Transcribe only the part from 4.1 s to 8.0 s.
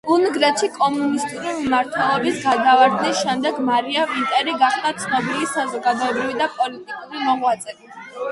ვინტერი გახდა ცნობილი საზოგადოებრივი და პოლიტიკური მოღვაწე.